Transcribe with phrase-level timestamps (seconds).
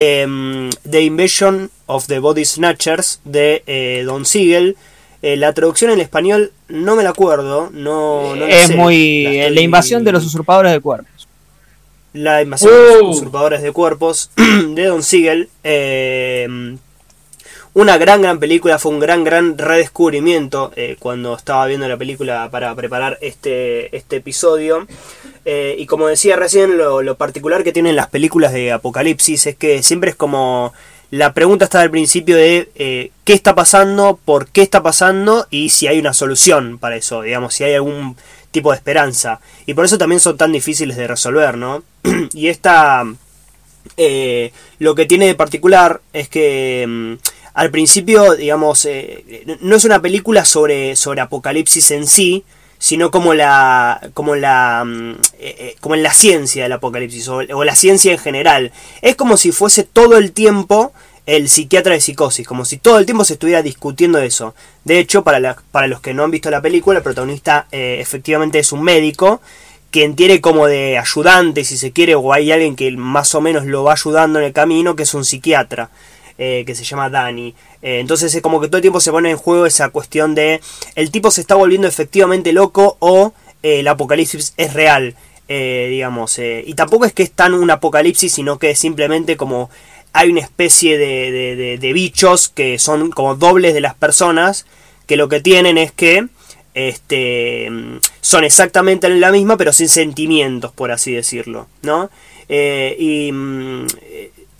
[0.00, 4.76] em, The Invasion of the Body Snatchers de eh, Don Siegel.
[5.22, 7.68] Eh, la traducción en español no me la acuerdo.
[7.72, 8.76] No, es sé.
[8.76, 9.24] muy.
[9.24, 11.28] La La, estoy- invasión de los usurpadores de cuerpos.
[12.14, 13.08] La invasión de los Uh.
[13.10, 14.30] usurpadores de cuerpos
[14.74, 15.48] de Don Siegel.
[15.62, 16.76] eh,
[17.72, 18.78] una gran, gran película.
[18.80, 24.16] Fue un gran, gran redescubrimiento eh, cuando estaba viendo la película para preparar este, este
[24.16, 24.88] episodio.
[25.44, 29.82] Eh, y como decía recién, lo, particular que tienen las películas de Apocalipsis es que
[29.82, 30.72] siempre es como.
[31.10, 35.70] La pregunta está al principio de eh, qué está pasando, por qué está pasando y
[35.70, 38.16] si hay una solución para eso, digamos, si hay algún
[38.52, 39.40] tipo de esperanza.
[39.66, 41.82] Y por eso también son tan difíciles de resolver, ¿no?
[42.32, 43.04] y esta,
[43.96, 47.14] eh, lo que tiene de particular es que mm,
[47.54, 48.86] al principio, digamos,
[49.62, 52.44] no es una película sobre, sobre apocalipsis en sí,
[52.80, 57.36] sino como la como la mm, eh, eh, como en la ciencia del apocalipsis o,
[57.54, 58.72] o la ciencia en general.
[59.02, 60.92] Es como si fuese todo el tiempo
[61.26, 64.54] el psiquiatra de psicosis como si todo el tiempo se estuviera discutiendo eso.
[64.84, 67.98] De hecho para la- para los que no han visto la película el protagonista eh,
[68.00, 69.40] efectivamente es un médico
[69.90, 73.66] quien tiene como de ayudante si se quiere o hay alguien que más o menos
[73.66, 75.90] lo va ayudando en el camino que es un psiquiatra
[76.42, 77.54] eh, que se llama Danny.
[77.82, 80.60] Eh, entonces es como que todo el tiempo se pone en juego esa cuestión de
[80.94, 85.14] el tipo se está volviendo efectivamente loco o eh, el apocalipsis es real,
[85.48, 86.38] digamos.
[86.38, 89.68] y tampoco es que es tan un apocalipsis, sino que es simplemente como
[90.12, 94.64] hay una especie de, de- de- bichos que son como dobles de las personas,
[95.06, 96.26] que lo que tienen es que
[96.74, 97.68] este
[98.20, 102.10] son exactamente la misma pero sin sentimientos por así decirlo no
[102.48, 103.86] y mm,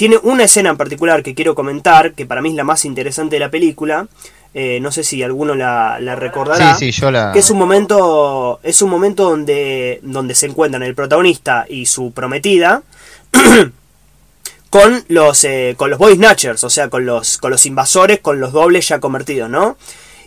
[0.00, 3.36] tiene una escena en particular que quiero comentar que para mí es la más interesante
[3.36, 4.08] de la película
[4.54, 7.32] Eh, no sé si alguno la, la recordará Sí, sí, yo la.
[7.32, 12.12] que es un momento es un momento donde donde se encuentran el protagonista y su
[12.12, 12.82] prometida
[14.70, 18.40] con los eh, con los body snatchers o sea con los con los invasores con
[18.40, 19.76] los dobles ya convertidos no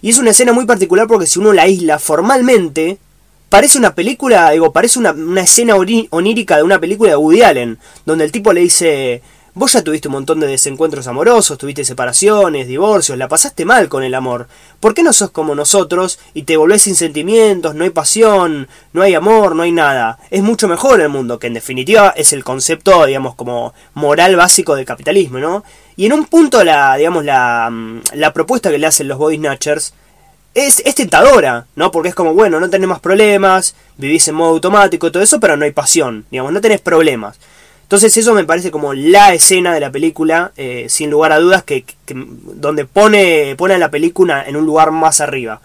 [0.03, 2.99] y es una escena muy particular porque si uno la aísla formalmente
[3.49, 7.79] parece una película digo parece una, una escena onírica de una película de Woody Allen
[8.05, 9.21] donde el tipo le dice
[9.55, 14.01] Vos ya tuviste un montón de desencuentros amorosos, tuviste separaciones, divorcios, la pasaste mal con
[14.01, 14.47] el amor.
[14.79, 19.03] ¿Por qué no sos como nosotros y te volvés sin sentimientos, no hay pasión, no
[19.03, 20.17] hay amor, no hay nada?
[20.31, 24.75] Es mucho mejor el mundo, que en definitiva es el concepto, digamos, como moral básico
[24.75, 25.63] del capitalismo, ¿no?
[25.97, 29.37] Y en un punto la, digamos, la, mm, la propuesta que le hacen los body
[29.37, 29.93] snatchers
[30.55, 31.91] es, es tentadora, ¿no?
[31.91, 35.39] Porque es como, bueno, no tenés más problemas, vivís en modo automático y todo eso,
[35.39, 37.37] pero no hay pasión, digamos, no tenés problemas.
[37.93, 41.61] Entonces eso me parece como la escena de la película, eh, sin lugar a dudas,
[41.61, 45.61] que, que- donde pone, pone a la película en un lugar más arriba.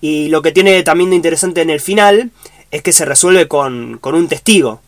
[0.00, 2.30] Y lo que tiene también de interesante en el final
[2.70, 4.82] es que se resuelve con, con un testigo,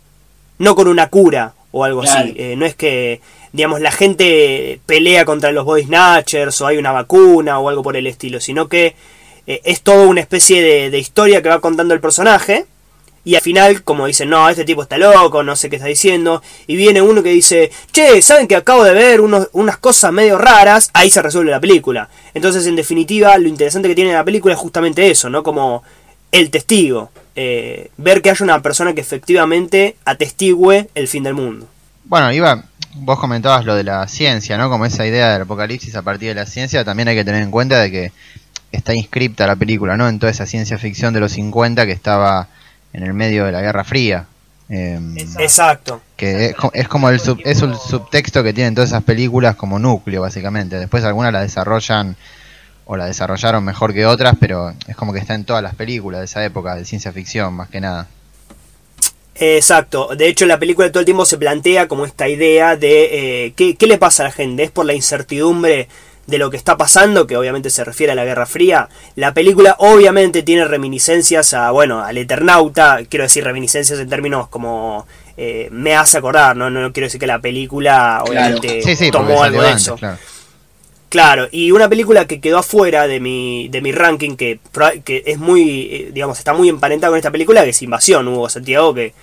[0.59, 2.21] no con una cura o algo Claro.
[2.21, 2.35] así.
[2.37, 3.21] Eh, no es que,
[3.53, 7.97] digamos, la gente pelea contra los body snatchers o hay una vacuna o algo por
[7.97, 8.95] el estilo, sino que
[9.49, 12.65] eh, es todo una especie de, de historia que va contando el personaje.
[13.27, 16.43] Y al final, como dicen, no, este tipo está loco, no sé qué está diciendo.
[16.69, 20.39] Y viene uno que dice, che, ¿saben que acabo de ver unos- unas cosas medio
[20.39, 20.91] raras?
[20.93, 22.09] Ahí se resuelve la película.
[22.35, 25.43] Entonces, en definitiva, lo interesante que tiene la película es justamente eso, ¿no?
[25.43, 25.83] Como
[26.31, 27.11] el testigo.
[27.35, 31.67] Eh, ver que haya una persona que efectivamente atestigüe el fin del mundo.
[32.05, 32.63] Bueno, Iba,
[32.95, 34.71] vos comentabas lo de la ciencia, ¿no?
[34.71, 37.51] Como esa idea del apocalipsis a partir de la ciencia, también hay que tener en
[37.51, 38.13] cuenta de que
[38.71, 40.09] está inscripta la película, ¿no?
[40.09, 42.49] En toda esa ciencia ficción de los 50 que estaba
[42.93, 44.27] en el medio de la Guerra Fría.
[44.69, 44.99] Eh,
[45.39, 46.01] Exacto.
[46.17, 49.55] que es, co- es como el, sub- es el subtexto que tienen todas esas películas
[49.55, 50.79] como núcleo, básicamente.
[50.79, 52.17] Después algunas la desarrollan
[52.85, 56.21] o la desarrollaron mejor que otras, pero es como que está en todas las películas
[56.21, 58.09] de esa época, de ciencia ficción, más que nada.
[59.39, 63.53] Exacto, de hecho la película todo el tiempo se plantea como esta idea de eh,
[63.55, 65.89] ¿qué, qué le pasa a la gente, es por la incertidumbre
[66.27, 68.89] de lo que está pasando, que obviamente se refiere a la Guerra Fría.
[69.15, 75.07] La película obviamente tiene reminiscencias a, bueno, al Eternauta, quiero decir reminiscencias en términos como
[75.37, 76.71] eh, me hace acordar, ¿no?
[76.71, 79.97] no quiero decir que la película obviamente Sí, sí, porque tomó algo de eso.
[79.97, 80.19] claro.
[81.09, 84.59] Claro, y una película que quedó afuera de mi, de mi ranking, que,
[85.05, 88.49] que es muy, eh, digamos, está muy emparentada con esta película, que es Invasión, Hugo
[88.49, 89.15] Santiago, que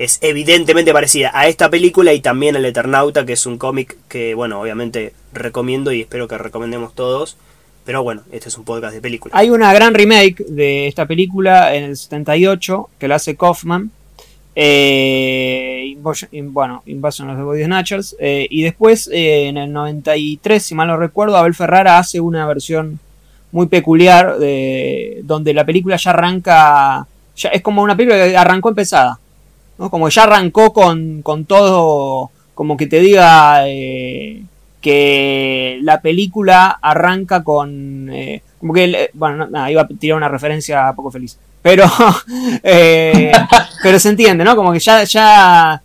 [0.00, 4.34] es evidentemente parecida a esta película y también al Eternauta, que es un cómic que,
[4.34, 7.36] bueno, obviamente recomiendo y espero que recomendemos todos.
[7.84, 9.34] Pero bueno, este es un podcast de película.
[9.36, 13.90] Hay una gran remake de esta película en el 78 que la hace Kaufman.
[14.54, 15.98] Eh,
[16.44, 18.16] bueno, Invasion of the Body Snatchers.
[18.18, 22.46] eh, y después, eh, en el 93, si mal no recuerdo, Abel Ferrara hace una
[22.46, 22.98] versión
[23.52, 27.06] muy peculiar de, donde la película ya arranca.
[27.36, 29.19] Ya, es como una película que arrancó empezada.
[29.80, 29.90] ¿No?
[29.90, 34.42] Como ya arrancó con, con todo como que te diga eh,
[34.82, 38.10] que la película arranca con...
[38.12, 41.38] Eh, como que, bueno, nada, iba a tirar una referencia poco feliz.
[41.62, 41.84] Pero,
[42.62, 43.32] eh,
[43.82, 44.54] pero se entiende, ¿no?
[44.54, 45.80] Como que ya, ya,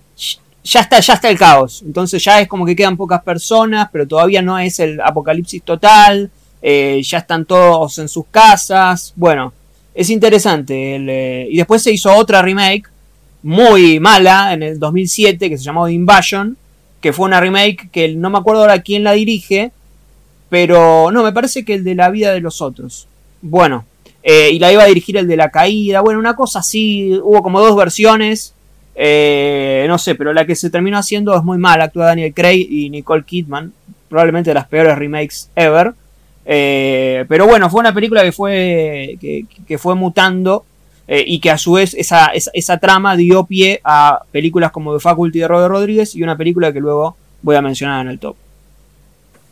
[0.65, 1.81] ya está, ya está el caos.
[1.85, 6.29] Entonces ya es como que quedan pocas personas, pero todavía no es el apocalipsis total.
[6.61, 9.13] ya están todos en sus casas.
[9.15, 9.53] Bueno,
[9.93, 11.47] es interesante.
[11.49, 12.89] y después se hizo otra remake
[13.45, 16.57] muy mala en el 2007 que se llamó The Invasion,
[16.99, 19.71] que fue una remake que no me acuerdo ahora quién la dirige,
[20.49, 23.07] pero no, me parece que el de la vida de los otros.
[23.43, 23.85] Bueno,
[24.23, 27.43] eh, y la iba a dirigir el de la caída, bueno, una cosa así, hubo
[27.43, 28.55] como dos versiones,
[28.95, 32.65] eh, no sé, pero la que se terminó haciendo es muy mala, actúa Daniel Craig
[32.67, 33.71] y Nicole Kidman,
[34.09, 35.93] probablemente de las peores remakes ever.
[36.47, 39.19] Eh, pero bueno, fue una película que fue,
[39.67, 40.65] que fue mutando
[41.07, 44.99] eh, y que a su vez esa, esa, trama dio pie a películas como The
[44.99, 48.35] Faculty de Robert Rodríguez y una película que luego voy a mencionar en el top.